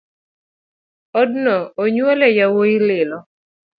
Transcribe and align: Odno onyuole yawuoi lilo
Odno 1.19 1.55
onyuole 1.83 2.27
yawuoi 2.37 2.77
lilo 2.87 3.19